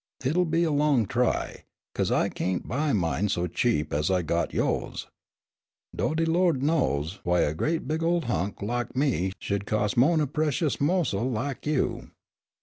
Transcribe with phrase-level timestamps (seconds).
[0.23, 1.63] Hit'll be a long try,
[1.93, 5.05] 'cause I can't buy mine so cheap as I got yo's,
[5.95, 10.19] dough de Lawd knows why a great big ol' hunk lak me should cos' mo'n
[10.19, 12.09] a precious mossell lak you."